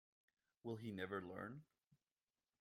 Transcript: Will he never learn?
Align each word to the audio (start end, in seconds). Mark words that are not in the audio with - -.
Will 0.63 0.77
he 0.77 0.91
never 0.91 1.21
learn? 1.21 1.61